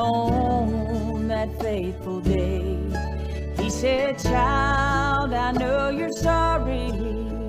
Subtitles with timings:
[0.00, 2.78] on that faithful day.
[3.56, 6.90] He said, Child, I know you're sorry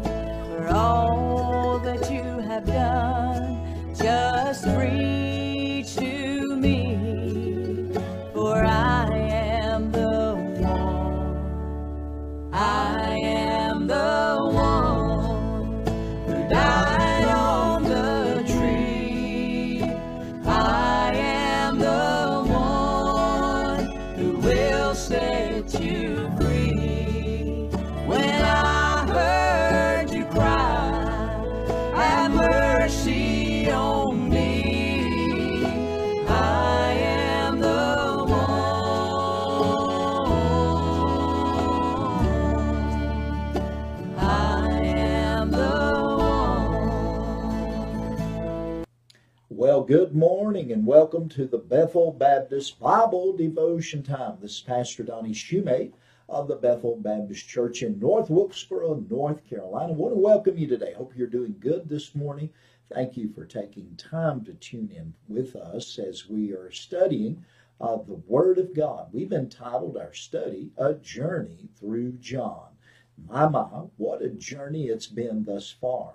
[0.03, 3.95] for all that you have done.
[3.95, 5.30] Just breathe.
[49.91, 54.37] Good morning and welcome to the Bethel Baptist Bible Devotion Time.
[54.39, 55.91] This is Pastor Donnie Shumate
[56.29, 59.91] of the Bethel Baptist Church in North Wilkesboro, North Carolina.
[59.91, 60.93] I want to welcome you today.
[60.93, 62.51] Hope you're doing good this morning.
[62.87, 67.43] Thank you for taking time to tune in with us as we are studying
[67.81, 69.09] uh, the Word of God.
[69.11, 72.69] We've entitled our study A Journey Through John.
[73.27, 73.65] My, my,
[73.97, 76.13] what a journey it's been thus far.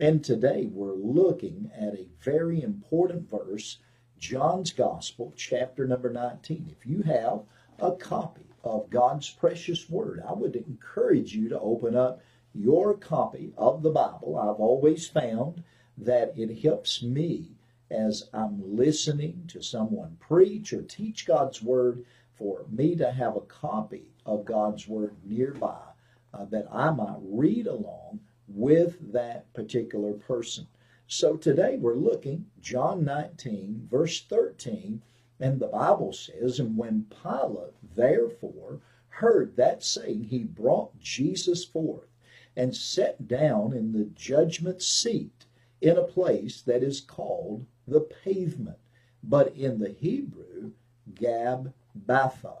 [0.00, 3.78] And today we're looking at a very important verse,
[4.16, 6.68] John's Gospel, chapter number 19.
[6.70, 7.40] If you have
[7.80, 12.20] a copy of God's precious word, I would encourage you to open up
[12.54, 14.38] your copy of the Bible.
[14.38, 15.64] I've always found
[15.96, 17.56] that it helps me
[17.90, 22.04] as I'm listening to someone preach or teach God's word
[22.36, 25.82] for me to have a copy of God's word nearby
[26.32, 30.66] uh, that I might read along with that particular person.
[31.06, 35.02] So today we're looking John 19 verse 13
[35.40, 42.08] and the Bible says and when Pilate therefore heard that saying he brought Jesus forth
[42.56, 45.46] and sat down in the judgment seat
[45.80, 48.78] in a place that is called the pavement
[49.22, 50.72] but in the Hebrew
[51.14, 52.58] Gabbatha.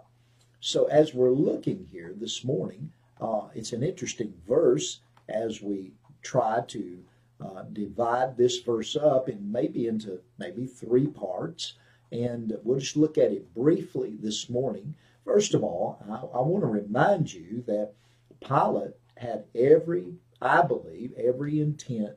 [0.60, 6.62] So as we're looking here this morning uh, it's an interesting verse as we try
[6.68, 6.98] to
[7.40, 11.74] uh, divide this verse up and maybe into maybe three parts.
[12.10, 14.94] And we'll just look at it briefly this morning.
[15.24, 17.92] First of all, I, I want to remind you that
[18.40, 22.16] Pilate had every, I believe, every intent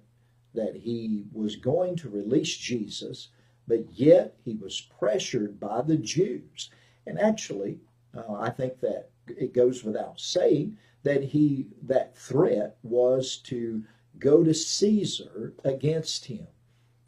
[0.53, 3.29] that he was going to release Jesus,
[3.67, 6.69] but yet he was pressured by the Jews.
[7.05, 7.79] And actually,
[8.15, 13.83] uh, I think that it goes without saying that he that threat was to
[14.19, 16.47] go to Caesar against him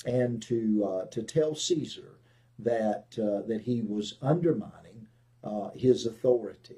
[0.05, 2.17] and to uh, to tell Caesar
[2.59, 5.07] that uh, that he was undermining
[5.43, 6.77] uh, his authority.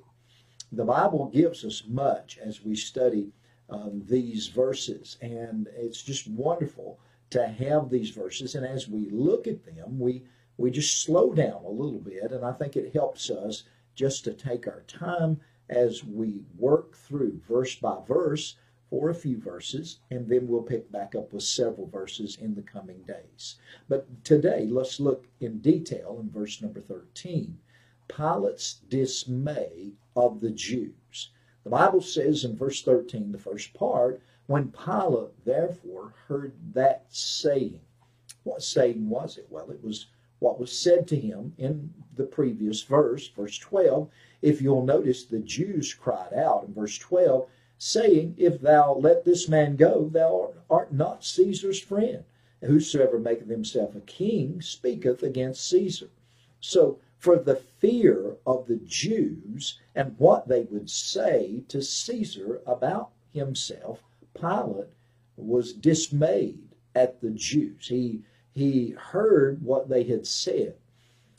[0.71, 3.31] The Bible gives us much as we study
[3.69, 6.99] um, these verses, and it's just wonderful
[7.31, 8.55] to have these verses.
[8.55, 10.23] And as we look at them, we
[10.57, 13.63] we just slow down a little bit, and I think it helps us
[13.95, 15.39] just to take our time
[15.69, 18.55] as we work through verse by verse
[18.89, 22.61] for a few verses, and then we'll pick back up with several verses in the
[22.61, 23.55] coming days.
[23.89, 27.57] But today, let's look in detail in verse number 13
[28.07, 31.31] Pilate's dismay of the Jews.
[31.63, 37.81] The Bible says in verse 13, the first part, when Pilate therefore heard that saying,
[38.43, 39.47] what saying was it?
[39.49, 40.05] Well, it was
[40.37, 44.07] what was said to him in the previous verse, verse 12.
[44.45, 49.49] If you'll notice, the Jews cried out in verse 12, saying, If thou let this
[49.49, 52.23] man go, thou art not Caesar's friend.
[52.61, 56.11] Whosoever maketh himself a king speaketh against Caesar.
[56.59, 63.09] So, for the fear of the Jews and what they would say to Caesar about
[63.33, 64.03] himself,
[64.39, 64.93] Pilate
[65.37, 67.87] was dismayed at the Jews.
[67.87, 68.21] He
[68.53, 70.77] he heard what they had said.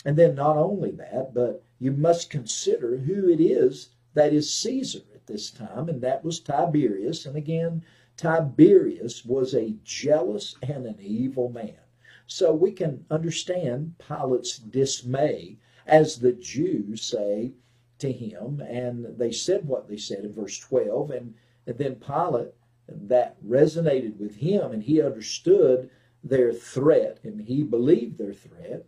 [0.06, 5.02] And then not only that, but you must consider who it is that is Caesar
[5.12, 7.26] at this time, and that was Tiberius.
[7.26, 7.82] And again,
[8.16, 11.80] Tiberius was a jealous and an evil man.
[12.28, 15.58] So we can understand Pilate's dismay
[15.88, 17.54] as the Jews say
[17.98, 21.34] to him, and they said what they said in verse 12, and,
[21.66, 22.54] and then Pilate,
[22.86, 25.90] that resonated with him, and he understood
[26.22, 28.86] their threat, and he believed their threat,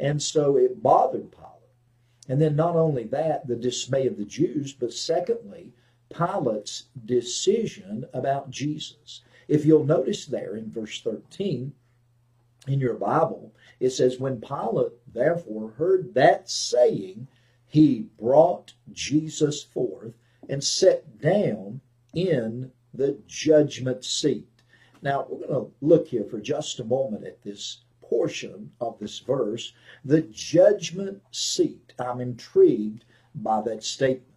[0.00, 1.48] and so it bothered Pilate.
[2.28, 5.72] And then not only that, the dismay of the Jews, but secondly,
[6.10, 9.22] Pilate's decision about Jesus.
[9.48, 11.72] If you'll notice there in verse 13
[12.66, 17.28] in your Bible, it says, When Pilate therefore heard that saying,
[17.66, 20.14] he brought Jesus forth
[20.48, 21.80] and sat down
[22.14, 24.48] in the judgment seat.
[25.02, 29.18] Now, we're going to look here for just a moment at this portion of this
[29.18, 29.74] verse,
[30.04, 31.92] the judgment seat.
[31.98, 34.34] I'm intrigued by that statement.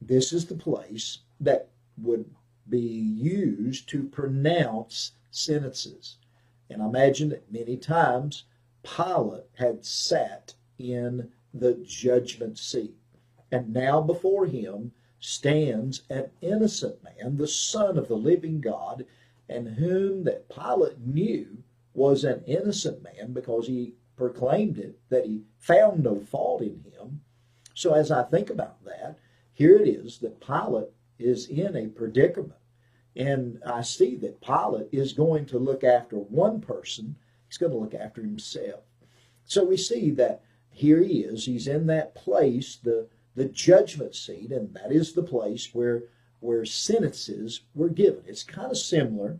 [0.00, 2.30] This is the place that would
[2.68, 6.16] be used to pronounce sentences.
[6.70, 8.44] And I imagine that many times
[8.84, 12.94] Pilate had sat in the judgment seat.
[13.50, 19.04] And now before him stands an innocent man, the Son of the living God,
[19.48, 21.64] and whom that Pilate knew
[21.98, 27.20] was an innocent man because he proclaimed it, that he found no fault in him.
[27.74, 29.18] So as I think about that,
[29.52, 32.52] here it is that Pilate is in a predicament.
[33.16, 37.16] And I see that Pilate is going to look after one person,
[37.48, 38.84] he's going to look after himself.
[39.44, 44.52] So we see that here he is, he's in that place, the, the judgment seat,
[44.52, 46.04] and that is the place where,
[46.38, 48.22] where sentences were given.
[48.26, 49.38] It's kind of similar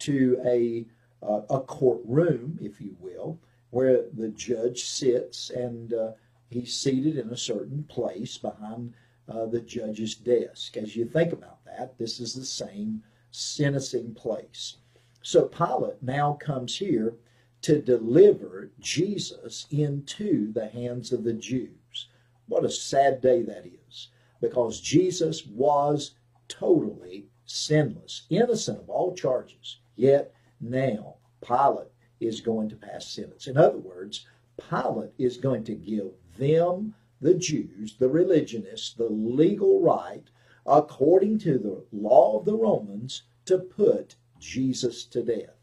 [0.00, 0.86] to a,
[1.22, 3.38] uh, a courtroom, if you will,
[3.70, 6.12] where the judge sits and uh,
[6.48, 8.94] he's seated in a certain place behind
[9.28, 10.76] uh, the judge's desk.
[10.76, 14.76] As you think about that, this is the same sentencing place.
[15.22, 17.14] So Pilate now comes here
[17.62, 22.08] to deliver Jesus into the hands of the Jews.
[22.46, 24.08] What a sad day that is,
[24.40, 26.14] because Jesus was
[26.46, 29.80] totally sinless, innocent of all charges.
[29.96, 33.46] Yet now Pilate is going to pass sentence.
[33.46, 34.26] In other words,
[34.68, 40.24] Pilate is going to give them, the Jews, the religionists, the legal right,
[40.66, 45.56] according to the law of the Romans, to put Jesus to death.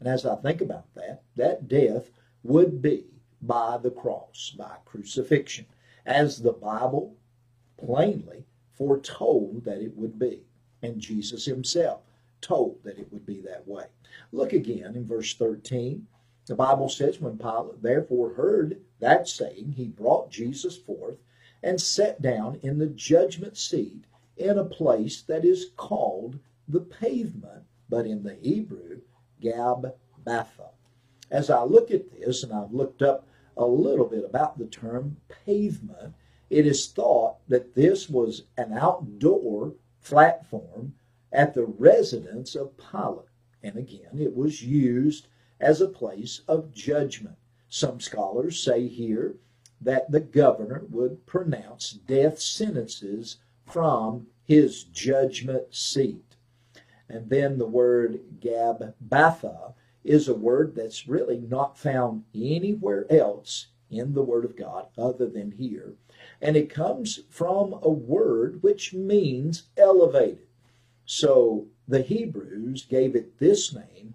[0.00, 2.10] And as I think about that, that death
[2.42, 3.04] would be
[3.42, 5.66] by the cross, by crucifixion,
[6.04, 7.16] as the Bible
[7.76, 10.44] plainly foretold that it would be.
[10.82, 12.00] And Jesus himself
[12.40, 13.86] told that it would be that way.
[14.32, 16.06] Look again in verse 13.
[16.46, 21.18] The Bible says, When Pilate therefore heard that saying, he brought Jesus forth
[21.62, 24.04] and sat down in the judgment seat
[24.36, 26.38] in a place that is called
[26.68, 29.00] the pavement, but in the Hebrew,
[29.42, 30.70] Gabbatha.
[31.30, 35.16] As I look at this, and I've looked up a little bit about the term
[35.28, 36.14] pavement,
[36.50, 39.74] it is thought that this was an outdoor
[40.04, 40.94] platform
[41.36, 43.28] at the residence of Pilate.
[43.62, 45.28] And again, it was used
[45.60, 47.36] as a place of judgment.
[47.68, 49.36] Some scholars say here
[49.80, 53.36] that the governor would pronounce death sentences
[53.66, 56.36] from his judgment seat.
[57.08, 59.74] And then the word Gabbatha
[60.04, 65.28] is a word that's really not found anywhere else in the Word of God other
[65.28, 65.94] than here.
[66.40, 70.45] And it comes from a word which means elevated.
[71.06, 74.14] So the Hebrews gave it this name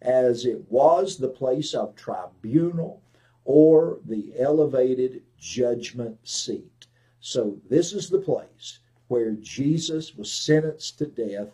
[0.00, 3.00] as it was the place of tribunal
[3.44, 6.86] or the elevated judgment seat.
[7.20, 11.50] So this is the place where Jesus was sentenced to death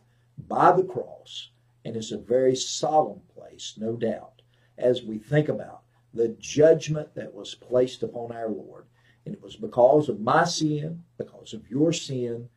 [0.46, 1.50] by the cross,
[1.84, 4.40] and it's a very solemn place, no doubt,
[4.78, 5.82] as we think about
[6.14, 8.86] the judgment that was placed upon our Lord.
[9.26, 12.48] And it was because of my sin, because of your sin,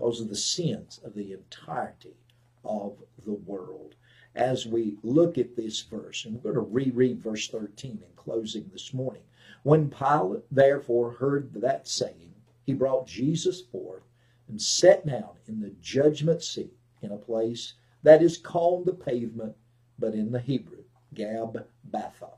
[0.00, 2.16] because of the sins of the entirety
[2.64, 3.94] of the world.
[4.34, 8.70] As we look at this verse, and we're going to reread verse 13 in closing
[8.72, 9.20] this morning.
[9.62, 12.32] When Pilate therefore heard that saying,
[12.64, 14.04] he brought Jesus forth
[14.48, 19.54] and sat down in the judgment seat in a place that is called the pavement,
[19.98, 22.30] but in the Hebrew, Gabbatha.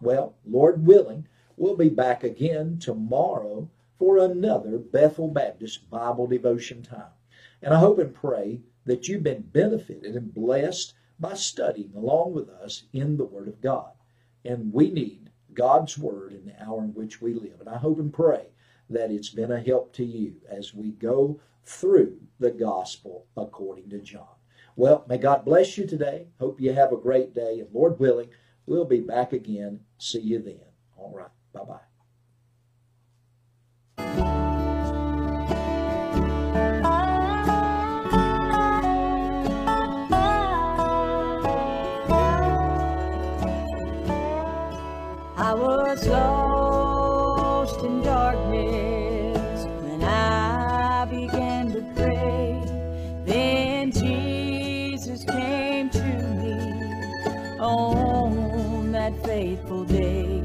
[0.00, 7.12] Well, Lord willing, we'll be back again tomorrow for another Bethel Baptist Bible devotion time.
[7.62, 12.48] And I hope and pray that you've been benefited and blessed by studying along with
[12.48, 13.92] us in the Word of God.
[14.44, 17.60] And we need God's Word in the hour in which we live.
[17.60, 18.48] And I hope and pray
[18.90, 23.98] that it's been a help to you as we go through the gospel according to
[24.00, 24.26] John.
[24.76, 26.26] Well, may God bless you today.
[26.38, 27.60] Hope you have a great day.
[27.60, 28.30] And Lord willing,
[28.66, 29.80] we'll be back again.
[29.98, 30.60] See you then.
[30.96, 31.30] All right.
[31.52, 31.93] Bye bye.
[45.94, 52.60] Was lost in darkness when I began to pray.
[53.24, 60.42] Then Jesus came to me on that faithful day.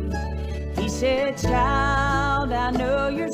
[0.75, 3.29] He said, Child, I know you're